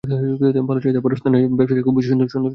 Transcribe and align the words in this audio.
ভালো 0.69 0.79
চাহিদার 0.83 1.03
পরও 1.05 1.19
স্থানীয় 1.19 1.41
ব্যবসায়ীরা 1.57 1.85
খুব 1.87 1.95
বেশি 1.97 2.09
সন্তুষ্ট 2.09 2.35
হতে 2.35 2.41
পারছেন 2.41 2.41
না। 2.45 2.49